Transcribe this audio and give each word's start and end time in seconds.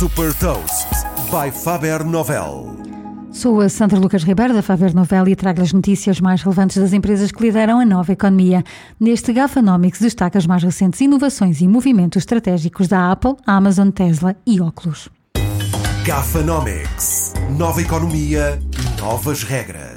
Super 0.00 0.32
Toast 0.32 0.88
by 1.30 1.50
Faber 1.50 2.02
Novel. 2.02 2.74
Sou 3.30 3.60
a 3.60 3.68
Sandra 3.68 3.98
Lucas 3.98 4.24
Ribeiro 4.24 4.54
da 4.54 4.62
Faber 4.62 4.94
Novel 4.94 5.28
e 5.28 5.36
trago 5.36 5.60
as 5.60 5.74
notícias 5.74 6.22
mais 6.22 6.40
relevantes 6.40 6.78
das 6.78 6.94
empresas 6.94 7.30
que 7.30 7.42
lideram 7.42 7.78
a 7.78 7.84
nova 7.84 8.10
economia. 8.10 8.64
Neste 8.98 9.30
Gafanomics 9.30 10.00
destaca 10.00 10.38
as 10.38 10.46
mais 10.46 10.62
recentes 10.62 11.02
inovações 11.02 11.60
e 11.60 11.68
movimentos 11.68 12.22
estratégicos 12.22 12.88
da 12.88 13.12
Apple, 13.12 13.34
Amazon, 13.46 13.90
Tesla 13.90 14.34
e 14.46 14.58
Oculus. 14.58 15.10
Gafanomics. 16.06 17.34
Nova 17.58 17.82
economia, 17.82 18.58
novas 18.98 19.42
regras. 19.42 19.89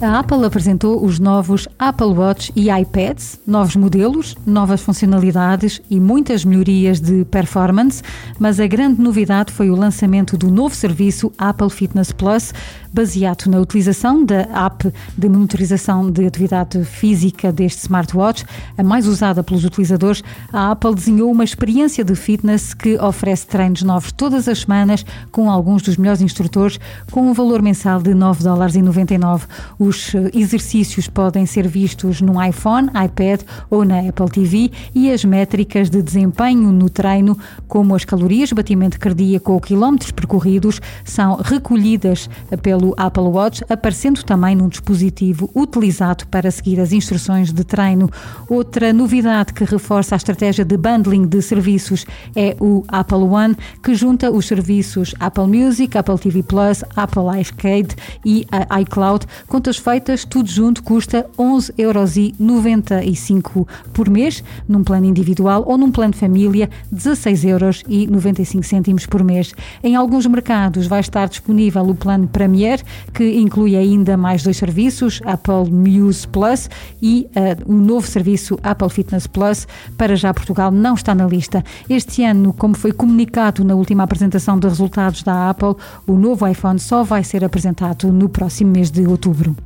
A 0.00 0.18
Apple 0.18 0.44
apresentou 0.44 1.02
os 1.04 1.18
novos 1.18 1.68
Apple 1.78 2.08
Watch 2.08 2.52
e 2.56 2.68
iPads, 2.68 3.40
novos 3.46 3.76
modelos, 3.76 4.36
novas 4.44 4.82
funcionalidades 4.82 5.80
e 5.88 6.00
muitas 6.00 6.44
melhorias 6.44 7.00
de 7.00 7.24
performance, 7.24 8.02
mas 8.38 8.58
a 8.58 8.66
grande 8.66 9.00
novidade 9.00 9.52
foi 9.52 9.70
o 9.70 9.76
lançamento 9.76 10.36
do 10.36 10.50
novo 10.50 10.74
serviço 10.74 11.32
Apple 11.38 11.70
Fitness 11.70 12.12
Plus, 12.12 12.52
baseado 12.92 13.46
na 13.46 13.58
utilização 13.58 14.24
da 14.24 14.42
app 14.66 14.92
de 15.18 15.28
monitorização 15.28 16.10
de 16.10 16.24
atividade 16.26 16.84
física 16.84 17.50
deste 17.50 17.80
smartwatch, 17.80 18.44
a 18.78 18.82
mais 18.82 19.08
usada 19.08 19.42
pelos 19.42 19.64
utilizadores. 19.64 20.22
A 20.52 20.70
Apple 20.70 20.94
desenhou 20.94 21.30
uma 21.30 21.42
experiência 21.42 22.04
de 22.04 22.14
fitness 22.14 22.72
que 22.72 22.96
oferece 22.98 23.46
treinos 23.46 23.82
novos 23.82 24.12
todas 24.12 24.46
as 24.48 24.60
semanas 24.60 25.04
com 25.32 25.50
alguns 25.50 25.82
dos 25.82 25.96
melhores 25.96 26.20
instrutores, 26.20 26.78
com 27.10 27.28
um 27.28 27.32
valor 27.32 27.62
mensal 27.62 28.00
de 28.00 28.14
9 28.14 28.44
dólares 28.44 28.76
99. 28.76 29.46
Os 29.84 30.14
eh, 30.14 30.30
exercícios 30.32 31.08
podem 31.08 31.44
ser 31.44 31.68
vistos 31.68 32.22
no 32.22 32.42
iPhone, 32.42 32.88
iPad 33.04 33.42
ou 33.68 33.84
na 33.84 34.00
Apple 34.00 34.30
TV 34.30 34.70
e 34.94 35.10
as 35.10 35.26
métricas 35.26 35.90
de 35.90 36.00
desempenho 36.00 36.72
no 36.72 36.88
treino, 36.88 37.36
como 37.68 37.94
as 37.94 38.02
calorias, 38.02 38.50
batimento 38.50 38.98
cardíaco 38.98 39.52
ou 39.52 39.60
quilómetros 39.60 40.10
percorridos, 40.10 40.80
são 41.04 41.36
recolhidas 41.36 42.30
pelo 42.62 42.94
Apple 42.96 43.24
Watch, 43.24 43.62
aparecendo 43.68 44.22
também 44.22 44.56
num 44.56 44.68
dispositivo 44.70 45.50
utilizado 45.54 46.26
para 46.28 46.50
seguir 46.50 46.80
as 46.80 46.90
instruções 46.90 47.52
de 47.52 47.62
treino. 47.62 48.08
Outra 48.48 48.90
novidade 48.90 49.52
que 49.52 49.64
reforça 49.64 50.14
a 50.14 50.16
estratégia 50.16 50.64
de 50.64 50.78
bundling 50.78 51.26
de 51.26 51.42
serviços 51.42 52.06
é 52.34 52.56
o 52.58 52.84
Apple 52.88 53.18
One, 53.18 53.54
que 53.82 53.94
junta 53.94 54.30
os 54.30 54.46
serviços 54.46 55.14
Apple 55.20 55.46
Music, 55.46 55.98
Apple 55.98 56.18
TV 56.18 56.42
Plus, 56.42 56.82
Apple 56.96 57.28
Arcade 57.28 57.94
e 58.24 58.46
a 58.50 58.80
iCloud. 58.80 59.26
Contas 59.74 59.78
feitas, 59.78 60.24
tudo 60.24 60.48
junto 60.48 60.82
custa 60.82 61.26
11,95€ 61.36 63.66
por 63.92 64.08
mês, 64.08 64.42
num 64.68 64.84
plano 64.84 65.06
individual 65.06 65.64
ou 65.66 65.76
num 65.76 65.90
plano 65.90 66.12
de 66.12 66.20
família, 66.20 66.70
16,95€ 66.94 69.08
por 69.08 69.24
mês. 69.24 69.52
Em 69.82 69.96
alguns 69.96 70.26
mercados 70.26 70.86
vai 70.86 71.00
estar 71.00 71.26
disponível 71.28 71.82
o 71.88 71.94
plano 71.94 72.28
Premier, 72.28 72.82
que 73.12 73.38
inclui 73.38 73.74
ainda 73.74 74.16
mais 74.16 74.42
dois 74.42 74.56
serviços, 74.56 75.20
Apple 75.24 75.70
Muse 75.70 76.28
Plus 76.28 76.70
e 77.02 77.26
uh, 77.30 77.72
um 77.72 77.78
novo 77.78 78.06
serviço 78.06 78.58
Apple 78.62 78.90
Fitness 78.90 79.26
Plus. 79.26 79.66
Para 79.96 80.14
já 80.14 80.32
Portugal 80.32 80.70
não 80.70 80.94
está 80.94 81.12
na 81.14 81.26
lista. 81.26 81.64
Este 81.88 82.22
ano, 82.22 82.52
como 82.52 82.76
foi 82.76 82.92
comunicado 82.92 83.64
na 83.64 83.74
última 83.74 84.04
apresentação 84.04 84.58
de 84.58 84.68
resultados 84.68 85.22
da 85.22 85.50
Apple, 85.50 85.74
o 86.06 86.12
novo 86.12 86.46
iPhone 86.46 86.78
só 86.78 87.02
vai 87.02 87.24
ser 87.24 87.44
apresentado 87.44 88.12
no 88.12 88.28
próximo 88.28 88.70
mês 88.70 88.90
de 88.90 89.06
outubro. 89.06 89.56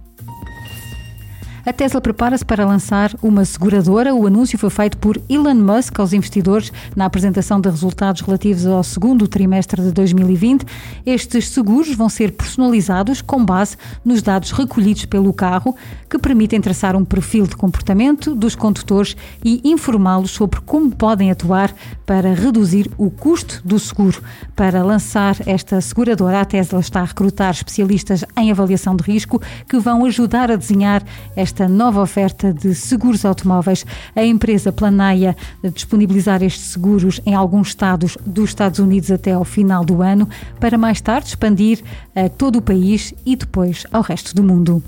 A 1.69 1.73
Tesla 1.75 2.01
prepara-se 2.01 2.47
para 2.47 2.65
lançar 2.65 3.15
uma 3.23 3.45
seguradora. 3.45 4.15
O 4.15 4.27
anúncio 4.27 4.59
foi 4.59 4.71
feito 4.71 4.97
por 4.97 5.21
Elon 5.29 5.55
Musk 5.55 6.01
aos 6.01 6.15
investidores 6.15 6.73
na 6.97 7.05
apresentação 7.05 7.61
de 7.61 7.69
resultados 7.69 8.23
relativos 8.23 8.65
ao 8.65 8.83
segundo 8.83 9.29
trimestre 9.29 9.83
de 9.83 9.93
2020. 9.93 10.65
Estes 11.05 11.51
seguros 11.51 11.95
vão 11.95 12.09
ser 12.09 12.33
personalizados 12.33 13.21
com 13.21 13.45
base 13.45 13.77
nos 14.03 14.23
dados 14.23 14.51
recolhidos 14.51 15.05
pelo 15.05 15.31
carro, 15.31 15.77
que 16.09 16.19
permitem 16.19 16.59
traçar 16.59 16.97
um 16.97 17.05
perfil 17.05 17.47
de 17.47 17.55
comportamento 17.55 18.35
dos 18.35 18.55
condutores 18.55 19.15
e 19.45 19.61
informá-los 19.63 20.31
sobre 20.31 20.63
como 20.63 20.91
podem 20.91 21.31
atuar 21.31 21.75
para 22.07 22.33
reduzir 22.33 22.91
o 22.97 23.11
custo 23.11 23.61
do 23.63 23.79
seguro. 23.79 24.23
Para 24.57 24.83
lançar 24.83 25.37
esta 25.47 25.83
seguradora, 25.83 26.41
a 26.41 26.47
Tesla 26.47 26.81
está 26.81 27.03
a 27.03 27.05
recrutar 27.05 27.51
especialistas 27.51 28.25
em 28.39 28.51
avaliação 28.51 28.97
de 28.97 29.03
risco 29.05 29.39
que 29.69 29.79
vão 29.79 30.07
ajudar 30.07 30.51
a 30.51 30.57
desenhar 30.57 31.05
esta 31.37 31.58
esta 31.59 31.67
nova 31.67 32.01
oferta 32.01 32.53
de 32.53 32.73
seguros 32.73 33.25
automóveis. 33.25 33.85
A 34.15 34.25
empresa 34.25 34.71
planeia 34.71 35.37
disponibilizar 35.75 36.41
estes 36.41 36.67
seguros 36.67 37.21
em 37.27 37.35
alguns 37.35 37.69
estados 37.69 38.17
dos 38.25 38.51
Estados 38.51 38.79
Unidos 38.79 39.11
até 39.11 39.33
ao 39.33 39.45
final 39.45 39.85
do 39.85 40.01
ano, 40.01 40.29
para 40.61 40.79
mais 40.79 41.01
tarde 41.01 41.29
expandir 41.29 41.83
a 42.15 42.29
todo 42.29 42.57
o 42.57 42.63
país 42.63 43.13
e 43.27 43.35
depois 43.35 43.85
ao 43.91 44.03
resto 44.03 44.37
do 44.37 44.45
mundo. 44.45 44.81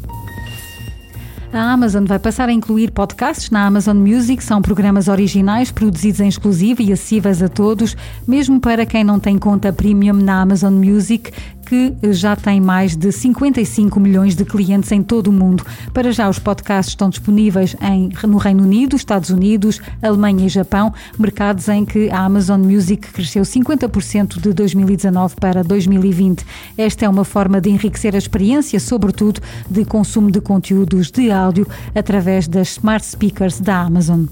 A 1.53 1.73
Amazon 1.73 2.05
vai 2.05 2.21
passar 2.21 2.49
a 2.49 2.53
incluir 2.53 2.93
podcasts 2.93 3.51
na 3.51 3.67
Amazon 3.67 3.97
Music. 3.97 4.43
São 4.45 4.63
programas 4.63 5.09
originais 5.09 5.73
produzidos 5.73 6.21
em 6.21 6.29
exclusivo 6.29 6.81
e 6.81 6.93
acessíveis 6.93 7.43
a 7.43 7.49
todos, 7.49 7.97
mesmo 8.25 8.61
para 8.61 8.87
quem 8.87 9.03
não 9.03 9.19
tem 9.19 9.37
conta 9.37 9.73
premium 9.73 10.15
na 10.15 10.41
Amazon 10.43 10.75
Music 10.75 11.33
que 11.71 11.97
já 12.13 12.35
tem 12.35 12.61
mais 12.61 12.97
de 12.97 13.13
55 13.13 14.01
milhões 14.01 14.35
de 14.35 14.45
clientes 14.45 14.91
em 14.91 15.05
todo 15.05 15.29
o 15.29 15.33
mundo. 15.33 15.65
Para 15.95 16.11
já, 16.11 16.29
os 16.29 16.41
podcasts 16.41 16.91
estão 16.91 17.09
disponíveis 17.09 17.77
em, 17.81 18.09
no 18.27 18.39
Reino 18.39 18.65
Unido, 18.65 18.97
Estados 18.97 19.31
Unidos, 19.31 19.81
Alemanha 20.03 20.47
e 20.47 20.49
Japão, 20.49 20.93
mercados 21.17 21.69
em 21.69 21.85
que 21.85 22.11
a 22.11 22.25
Amazon 22.25 22.61
Music 22.61 23.13
cresceu 23.13 23.45
50% 23.45 24.41
de 24.41 24.53
2019 24.53 25.37
para 25.37 25.63
2020. 25.63 26.45
Esta 26.77 27.05
é 27.05 27.09
uma 27.09 27.25
forma 27.25 27.61
de 27.61 27.71
enriquecer 27.71 28.17
a 28.17 28.19
experiência, 28.19 28.81
sobretudo 28.81 29.41
de 29.71 29.85
consumo 29.85 30.29
de 30.29 30.41
conteúdos 30.41 31.09
de 31.13 31.31
áudio 31.31 31.69
através 31.95 32.49
das 32.49 32.73
smart 32.73 33.07
speakers 33.07 33.61
da 33.61 33.77
Amazon. 33.77 34.25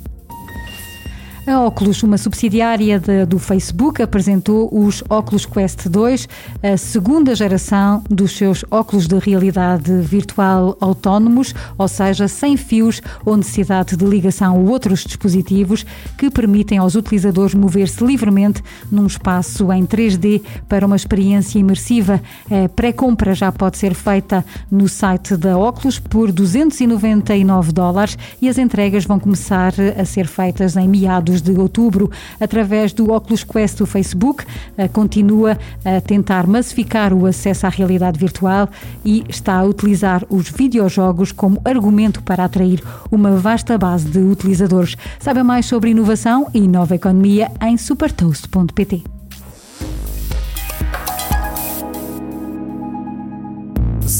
A 1.48 1.64
Oculus, 1.64 2.02
uma 2.02 2.18
subsidiária 2.18 3.00
de, 3.00 3.24
do 3.24 3.38
Facebook, 3.38 4.02
apresentou 4.02 4.68
os 4.70 5.02
Oculus 5.08 5.46
Quest 5.46 5.88
2, 5.88 6.28
a 6.62 6.76
segunda 6.76 7.34
geração 7.34 8.04
dos 8.10 8.36
seus 8.36 8.66
óculos 8.70 9.06
de 9.06 9.18
realidade 9.18 9.90
virtual 10.02 10.76
autónomos, 10.78 11.54
ou 11.78 11.88
seja, 11.88 12.28
sem 12.28 12.58
fios 12.58 13.00
ou 13.24 13.34
necessidade 13.34 13.96
de 13.96 14.04
ligação 14.04 14.56
a 14.56 14.58
outros 14.58 15.04
dispositivos, 15.04 15.86
que 16.18 16.28
permitem 16.28 16.76
aos 16.76 16.94
utilizadores 16.94 17.54
mover-se 17.54 18.04
livremente 18.04 18.62
num 18.92 19.06
espaço 19.06 19.72
em 19.72 19.86
3D 19.86 20.42
para 20.68 20.84
uma 20.84 20.96
experiência 20.96 21.58
imersiva. 21.58 22.20
A 22.50 22.68
pré-compra 22.68 23.34
já 23.34 23.50
pode 23.50 23.78
ser 23.78 23.94
feita 23.94 24.44
no 24.70 24.86
site 24.86 25.34
da 25.34 25.56
Oculus 25.56 25.98
por 25.98 26.30
299 26.30 27.72
dólares 27.72 28.18
e 28.38 28.50
as 28.50 28.58
entregas 28.58 29.06
vão 29.06 29.18
começar 29.18 29.72
a 29.98 30.04
ser 30.04 30.26
feitas 30.26 30.76
em 30.76 30.86
meados 30.86 31.37
de 31.40 31.52
outubro, 31.52 32.10
através 32.40 32.92
do 32.92 33.12
Oculus 33.12 33.44
Quest 33.44 33.78
do 33.78 33.86
Facebook, 33.86 34.44
eh, 34.76 34.88
continua 34.88 35.58
a 35.84 36.00
tentar 36.00 36.46
massificar 36.46 37.12
o 37.12 37.26
acesso 37.26 37.66
à 37.66 37.68
realidade 37.68 38.18
virtual 38.18 38.68
e 39.04 39.24
está 39.28 39.58
a 39.58 39.64
utilizar 39.64 40.24
os 40.28 40.48
videojogos 40.50 41.32
como 41.32 41.60
argumento 41.64 42.22
para 42.22 42.44
atrair 42.44 42.82
uma 43.10 43.32
vasta 43.32 43.76
base 43.76 44.08
de 44.08 44.18
utilizadores. 44.18 44.96
Saiba 45.18 45.44
mais 45.44 45.66
sobre 45.66 45.90
inovação 45.90 46.48
e 46.54 46.66
nova 46.66 46.94
economia 46.94 47.50
em 47.60 47.76
supertoast.pt. 47.76 49.17